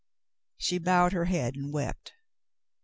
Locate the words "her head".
1.13-1.55